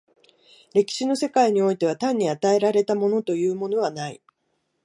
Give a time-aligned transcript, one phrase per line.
[0.73, 4.19] 歴史の世界においては単に与えられたものというものはない。